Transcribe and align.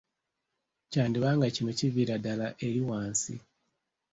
Kyandiba 0.91 1.29
nga 1.35 1.47
kino 1.55 1.71
kiviira 1.77 2.15
ddala 2.19 2.47
eri 2.67 2.81
wansi 2.89 3.33